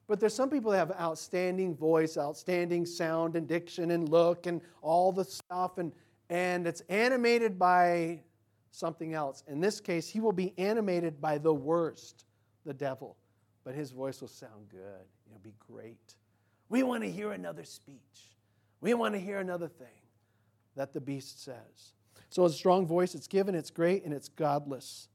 [0.08, 4.62] But there's some people that have outstanding voice, outstanding sound and diction and look and
[4.82, 5.92] all the stuff, and,
[6.32, 8.22] and it's animated by
[8.72, 9.44] something else.
[9.48, 12.26] In this case, he will be animated by the worst,
[12.70, 13.18] the devil.
[13.64, 15.06] But his voice will sound good.
[15.28, 16.14] It'll be great.
[16.70, 18.36] We want to hear another speech.
[18.80, 19.88] We want to hear another thing
[20.76, 21.94] that the beast says.
[22.30, 25.08] So a strong voice, it's given, it's great, and it's godless.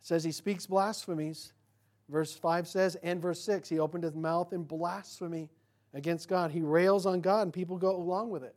[0.00, 1.52] It says he speaks blasphemies.
[2.08, 5.50] Verse 5 says, and verse 6, he opened his mouth in blasphemy
[5.94, 6.50] against God.
[6.50, 8.56] He rails on God, and people go along with it.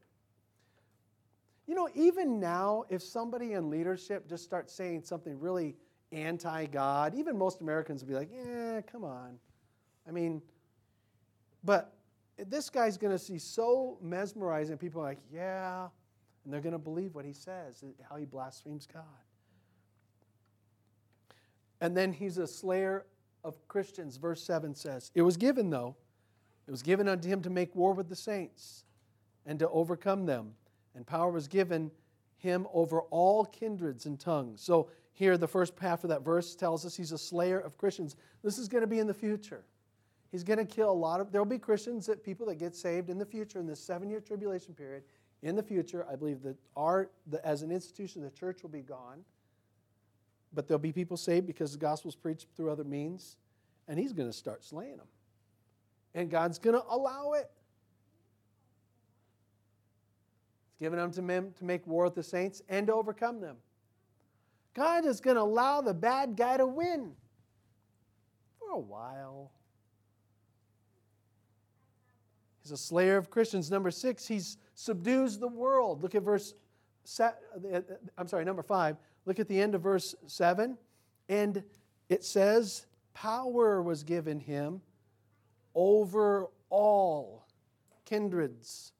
[1.67, 5.75] You know, even now, if somebody in leadership just starts saying something really
[6.11, 9.37] anti God, even most Americans would be like, yeah, come on.
[10.07, 10.41] I mean,
[11.63, 11.93] but
[12.47, 15.87] this guy's going to see so mesmerizing, people are like, yeah,
[16.43, 19.03] and they're going to believe what he says, uh, how he blasphemes God.
[21.81, 23.05] And then he's a slayer
[23.43, 25.11] of Christians, verse 7 says.
[25.15, 25.95] It was given, though,
[26.67, 28.83] it was given unto him to make war with the saints
[29.45, 30.53] and to overcome them.
[30.95, 31.91] And power was given
[32.37, 34.61] him over all kindreds and tongues.
[34.61, 38.15] So here, the first half of that verse tells us he's a slayer of Christians.
[38.43, 39.63] This is going to be in the future.
[40.31, 43.09] He's going to kill a lot of, there'll be Christians, that people that get saved
[43.09, 45.03] in the future, in this seven year tribulation period.
[45.41, 48.81] In the future, I believe that our, the, as an institution, the church will be
[48.81, 49.23] gone
[50.53, 53.37] but there'll be people saved because the gospel's preached through other means,
[53.87, 55.07] and he's going to start slaying them.
[56.15, 57.49] And God's going to allow it.
[60.71, 63.57] He's given them to men to make war with the saints and to overcome them.
[64.73, 67.11] God is going to allow the bad guy to win
[68.59, 69.51] for a while.
[72.61, 73.71] He's a slayer of Christians.
[73.71, 74.41] Number six, he
[74.75, 76.03] subdues the world.
[76.03, 76.53] Look at verse,
[77.19, 78.97] I'm sorry, number five.
[79.25, 80.77] Look at the end of verse 7.
[81.29, 81.63] And
[82.09, 84.81] it says, Power was given him
[85.75, 87.47] over all
[88.05, 88.93] kindreds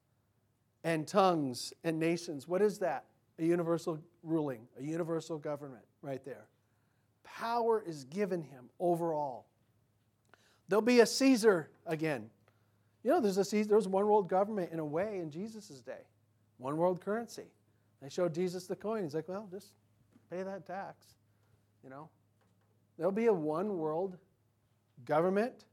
[0.84, 2.48] and tongues and nations.
[2.48, 3.06] What is that?
[3.40, 6.46] A universal ruling, a universal government right there.
[7.24, 9.48] Power is given him over all.
[10.68, 12.30] There'll be a Caesar again.
[13.04, 15.80] You know, there's a Caesar, there was one world government in a way in Jesus'
[15.80, 16.02] day,
[16.58, 17.46] one world currency.
[18.02, 19.04] They showed Jesus the coin.
[19.04, 19.72] He's like, well, just
[20.30, 21.06] pay that tax.
[21.84, 22.10] You know,
[22.98, 24.18] there'll be a one world
[25.06, 25.66] government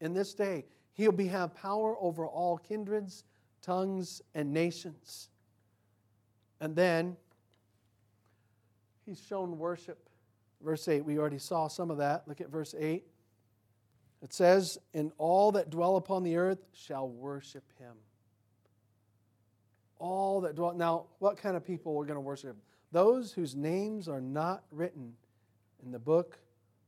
[0.00, 0.64] in this day.
[0.94, 3.24] He'll be have power over all kindreds,
[3.60, 5.28] tongues, and nations.
[6.62, 7.16] And then
[9.04, 10.08] he's shown worship.
[10.64, 12.22] Verse 8, we already saw some of that.
[12.28, 13.04] Look at verse 8.
[14.22, 17.94] It says, And all that dwell upon the earth shall worship him.
[19.98, 20.72] All that dwell.
[20.72, 22.56] Now, what kind of people are going to worship him?
[22.92, 25.14] Those whose names are not written
[25.84, 26.38] in the book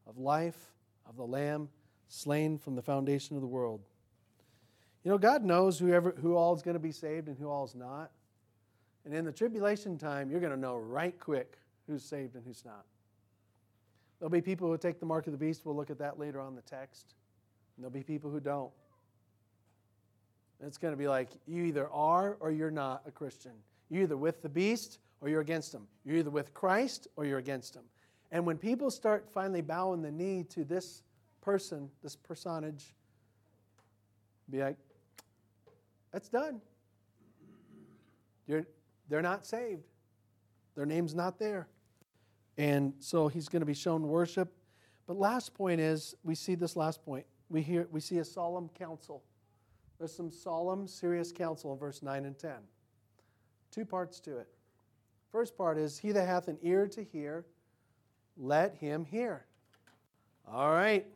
[0.07, 0.73] of life
[1.05, 1.69] of the Lamb
[2.07, 3.81] slain from the foundation of the world.
[5.03, 7.65] You know, God knows whoever, who all is going to be saved and who all
[7.65, 8.13] is not.
[9.05, 12.65] And in the tribulation time, you're going to know right quick who's saved and who's
[12.65, 12.85] not.
[14.19, 15.67] There'll be people who take the mark of the beast.
[15.67, 17.15] We'll look at that later on the text.
[17.77, 18.71] And there'll be people who don't.
[20.63, 23.53] it's going to be like you either are or you're not a Christian.
[23.91, 25.87] You're either with the beast or you're against him.
[26.05, 27.83] You're either with Christ or you're against him.
[28.31, 31.03] And when people start finally bowing the knee to this
[31.43, 32.95] person, this personage,
[34.51, 34.77] be like,
[36.13, 36.61] that's done.
[38.47, 38.67] You're,
[39.09, 39.85] they're not saved.
[40.75, 41.69] Their name's not there.
[42.57, 44.53] And so he's going to be shown worship.
[45.07, 47.27] But last point is we see this last point.
[47.49, 49.23] We hear we see a solemn counsel.
[49.99, 52.53] There's some solemn, serious counsel in verse 9 and 10.
[53.71, 54.49] Two parts to it.
[55.31, 57.45] First part is he that hath an ear to hear,
[58.37, 59.47] let him hear.
[60.51, 61.07] All right.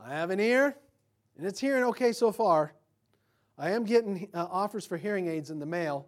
[0.00, 0.76] I have an ear,
[1.36, 2.72] and it's hearing okay so far.
[3.56, 6.06] I am getting uh, offers for hearing aids in the mail.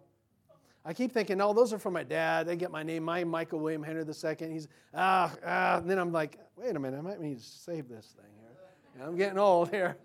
[0.83, 2.47] I keep thinking, no, those are for my dad.
[2.47, 4.51] They get my name, my Michael William Henry II.
[4.51, 5.77] He's, ah, ah.
[5.77, 9.07] And then I'm like, wait a minute, I might need to save this thing here.
[9.07, 9.97] I'm getting old here.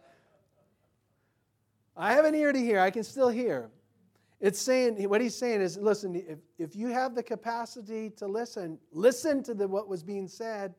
[1.97, 2.79] I have an ear to hear.
[2.79, 3.71] I can still hear.
[4.39, 8.79] It's saying, what he's saying is, listen, if, if you have the capacity to listen,
[8.93, 10.75] listen to the, what was being said.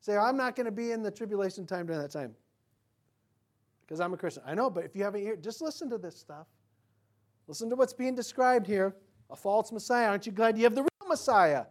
[0.00, 2.36] Say, I'm not going to be in the tribulation time during that time
[3.80, 4.44] because I'm a Christian.
[4.46, 6.46] I know, but if you have an ear, just listen to this stuff.
[7.48, 8.94] Listen to what's being described here
[9.30, 10.08] a false Messiah.
[10.08, 11.64] Aren't you glad you have the real Messiah?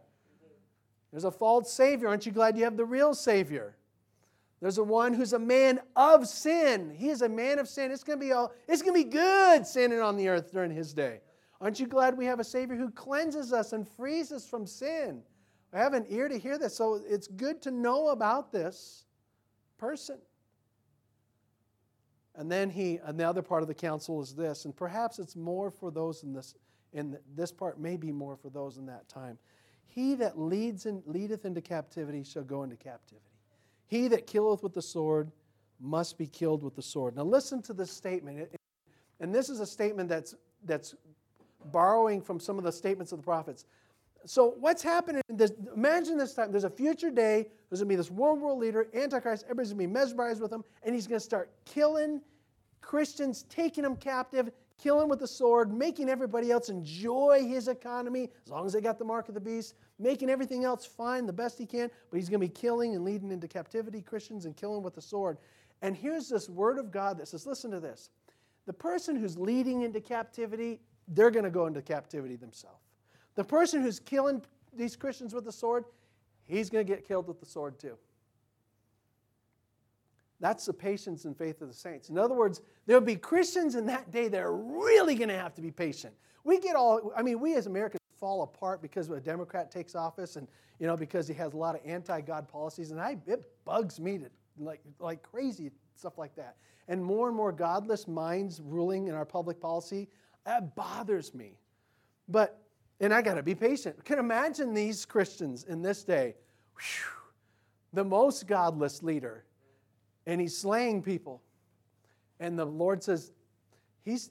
[1.10, 2.08] There's a false Savior.
[2.08, 3.76] Aren't you glad you have the real Savior?
[4.60, 6.92] There's a one who's a man of sin.
[6.94, 7.90] He is a man of sin.
[7.90, 10.70] It's going to be all, it's going to be good sinning on the earth during
[10.70, 11.20] his day.
[11.60, 15.22] Aren't you glad we have a Savior who cleanses us and frees us from sin?
[15.72, 19.04] I have an ear to hear this, so it's good to know about this
[19.76, 20.18] person.
[22.34, 25.34] And then he, and the other part of the counsel is this, and perhaps it's
[25.34, 26.54] more for those in this,
[26.92, 29.38] in this part may be more for those in that time.
[29.88, 33.24] He that leads in, leadeth into captivity shall go into captivity.
[33.88, 35.32] He that killeth with the sword
[35.80, 37.16] must be killed with the sword.
[37.16, 38.48] Now listen to this statement.
[39.20, 40.94] And this is a statement that's, that's
[41.72, 43.64] borrowing from some of the statements of the prophets.
[44.26, 45.22] So what's happening?
[45.28, 46.50] This, imagine this time.
[46.50, 47.46] There's a future day.
[47.70, 49.44] There's going to be this world world leader, Antichrist.
[49.44, 52.20] Everybody's going to be mesmerized with him, and he's going to start killing
[52.80, 58.50] Christians, taking them captive, killing with the sword, making everybody else enjoy his economy as
[58.50, 61.58] long as they got the mark of the beast, making everything else fine the best
[61.58, 61.90] he can.
[62.10, 65.02] But he's going to be killing and leading into captivity Christians and killing with the
[65.02, 65.38] sword.
[65.82, 68.10] And here's this word of God that says, listen to this.
[68.66, 72.87] The person who's leading into captivity, they're going to go into captivity themselves.
[73.38, 75.84] The person who's killing these Christians with the sword,
[76.42, 77.96] he's going to get killed with the sword too.
[80.40, 82.08] That's the patience and faith of the saints.
[82.08, 85.54] In other words, there'll be Christians in that day that are really going to have
[85.54, 86.14] to be patient.
[86.42, 90.34] We get all, I mean, we as Americans fall apart because a Democrat takes office
[90.34, 90.48] and,
[90.80, 92.90] you know, because he has a lot of anti God policies.
[92.90, 96.56] And I, it bugs me to, like, like crazy, stuff like that.
[96.88, 100.08] And more and more godless minds ruling in our public policy,
[100.44, 101.56] that bothers me.
[102.26, 102.64] But
[103.00, 104.04] and I got to be patient.
[104.04, 106.34] Can imagine these Christians in this day,
[106.74, 107.12] whew,
[107.92, 109.44] the most godless leader,
[110.26, 111.42] and he's slaying people.
[112.40, 113.32] And the Lord says,
[114.04, 114.30] he's,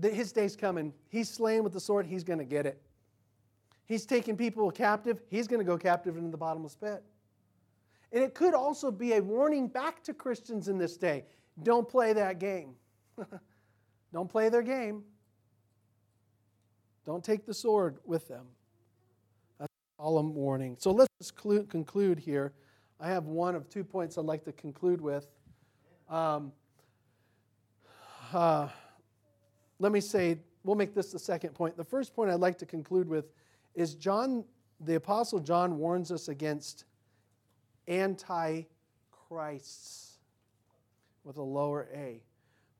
[0.00, 0.92] his day's coming.
[1.08, 2.06] He's slaying with the sword.
[2.06, 2.80] He's going to get it.
[3.86, 5.22] He's taking people captive.
[5.28, 7.02] He's going to go captive into the bottomless pit.
[8.12, 11.24] And it could also be a warning back to Christians in this day
[11.62, 12.74] don't play that game.
[14.12, 15.02] don't play their game.
[17.08, 18.44] Don't take the sword with them.
[19.58, 20.76] That's a solemn warning.
[20.78, 22.52] So let's conclude here.
[23.00, 25.26] I have one of two points I'd like to conclude with.
[26.10, 26.52] Um,
[28.30, 28.68] uh,
[29.78, 31.78] let me say, we'll make this the second point.
[31.78, 33.32] The first point I'd like to conclude with
[33.74, 34.44] is John,
[34.78, 36.84] the Apostle John warns us against
[37.88, 38.68] antichrists
[41.24, 42.20] with a lower a.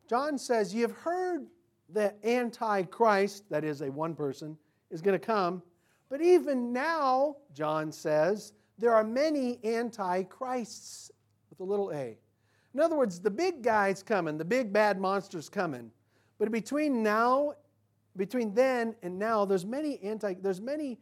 [0.07, 1.47] John says, You have heard
[1.93, 4.57] the Antichrist, that is a one person,
[4.91, 5.63] is going to come.
[6.09, 11.11] But even now, John says, there are many antichrists
[11.51, 12.17] with a little a.
[12.75, 15.91] In other words, the big guy's coming, the big bad monster's coming.
[16.39, 17.55] But between now,
[18.17, 20.99] between then and now, there's many anti, there's many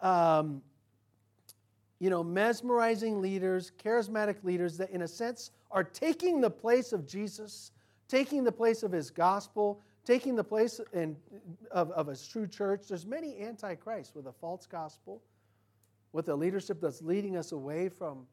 [0.00, 0.60] um,
[2.00, 7.06] you know, mesmerizing leaders, charismatic leaders that, in a sense, are taking the place of
[7.06, 7.70] Jesus,
[8.08, 11.16] taking the place of his gospel, taking the place in,
[11.70, 12.82] of, of a true church.
[12.88, 15.22] There's many antichrists with a false gospel,
[16.12, 18.26] with a leadership that's leading us away from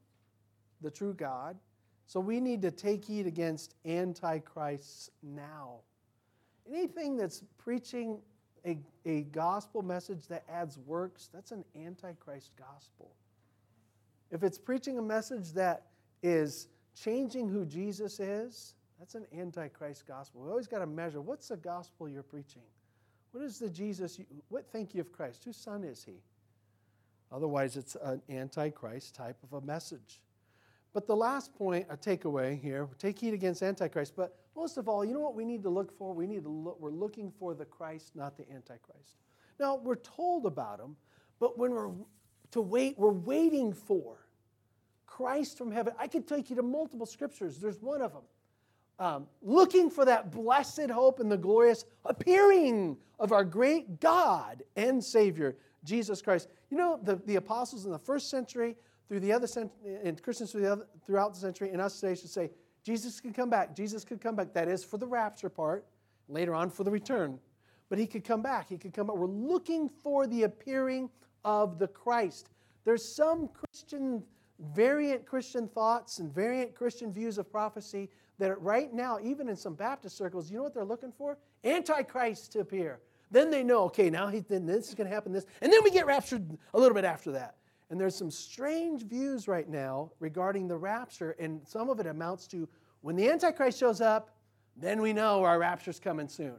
[0.82, 1.58] the true God.
[2.08, 5.80] So we need to take heed against antichrists now.
[6.70, 8.20] Anything that's preaching
[8.66, 13.16] a, a gospel message that adds works, that's an antichrist gospel.
[14.30, 15.88] If it's preaching a message that
[16.22, 16.68] is
[17.02, 20.42] changing who Jesus is, that's an antichrist gospel.
[20.42, 22.62] We always got to measure what's the gospel you're preaching?
[23.32, 25.44] What is the Jesus, you, what think you of Christ?
[25.44, 26.22] Whose son is he?
[27.32, 30.22] Otherwise, it's an antichrist type of a message.
[30.94, 34.14] But the last point, a takeaway here, take heed against Antichrist.
[34.16, 36.14] But most of all, you know what we need to look for?
[36.14, 39.16] We need to look, we're looking for the Christ, not the Antichrist.
[39.60, 40.96] Now, we're told about him,
[41.40, 41.90] but when we're
[42.52, 44.18] to wait, we're waiting for
[45.08, 45.94] Christ from heaven.
[45.98, 47.58] I could take you to multiple scriptures.
[47.58, 48.24] There's one of them.
[49.02, 55.04] Um, looking for that blessed hope and the glorious appearing of our great God and
[55.04, 56.50] Savior, Jesus Christ.
[56.70, 58.76] You know, the, the apostles in the first century,
[59.08, 62.14] through the other century, and Christians through the other, throughout the century, and us today
[62.14, 62.52] should say,
[62.84, 63.76] Jesus could come back.
[63.76, 64.54] Jesus could come back.
[64.54, 65.84] That is for the rapture part,
[66.30, 67.40] later on for the return.
[67.90, 68.70] But he could come back.
[68.70, 69.16] He could come back.
[69.16, 71.10] We're looking for the appearing
[71.44, 72.52] of the Christ.
[72.86, 74.22] There's some Christian,
[74.76, 79.76] variant Christian thoughts and variant Christian views of prophecy that right now, even in some
[79.76, 81.38] Baptist circles, you know what they're looking for?
[81.64, 83.00] Antichrist to appear.
[83.30, 85.46] Then they know, okay, now he, then this is going to happen, this.
[85.62, 87.56] And then we get raptured a little bit after that.
[87.90, 92.48] And there's some strange views right now regarding the rapture, and some of it amounts
[92.48, 92.68] to
[93.02, 94.36] when the Antichrist shows up,
[94.76, 96.56] then we know our rapture's coming soon.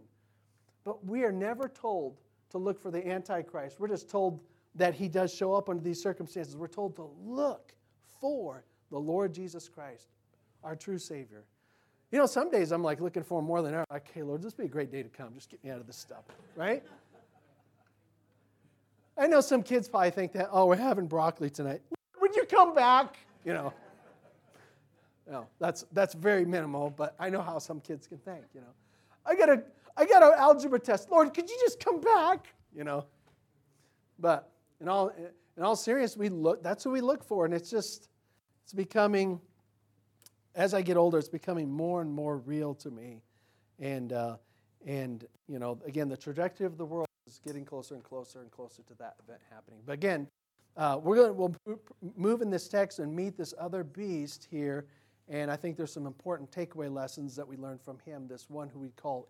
[0.85, 2.21] But we are never told
[2.51, 3.81] to look for the Antichrist.
[3.81, 4.41] We're just told
[4.75, 6.57] that he does show up under these circumstances.
[6.57, 7.75] We're told to look
[8.21, 10.09] for the Lord Jesus Christ,
[10.63, 11.45] our true Savior.
[12.13, 13.87] You know, some days I'm like looking for more than ever.
[13.91, 15.33] Like, hey, Lord, this would be a great day to come.
[15.35, 16.85] Just get me out of this stuff, right?
[19.17, 21.81] I know some kids probably think that, oh, we're having broccoli tonight.
[22.21, 23.17] Would you come back?
[23.45, 23.73] You know.
[25.31, 28.75] No, that's that's very minimal, but I know how some kids can think, you know.
[29.25, 29.63] I got a
[29.97, 31.11] I got an algebra test.
[31.11, 32.53] Lord, could you just come back?
[32.77, 33.07] You know.
[34.19, 34.51] But
[34.81, 35.13] in all
[35.57, 38.09] in all seriousness, we look that's what we look for, and it's just
[38.65, 39.41] it's becoming
[40.55, 43.23] as I get older, it's becoming more and more real to me.
[43.79, 44.37] And uh,
[44.87, 48.51] and you know, again, the trajectory of the world is getting closer and closer and
[48.51, 49.81] closer to that event happening.
[49.87, 50.29] But again,
[50.77, 51.81] uh, we're going to we'll
[52.17, 54.87] move in this text and meet this other beast here,
[55.29, 58.27] and I think there's some important takeaway lessons that we learned from him.
[58.29, 59.29] This one who we call